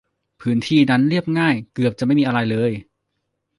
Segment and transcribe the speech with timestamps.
[0.41, 2.71] พื้นที่นั้นเรียบง่าย เกือบจะไม่มีอะไรเลย